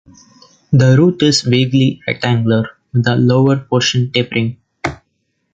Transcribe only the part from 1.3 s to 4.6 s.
vaguely rectangular, with the lower portion tapering.